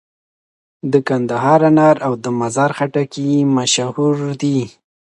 [0.91, 4.59] د کندهار انار او د مزار خټکي مشهور دي.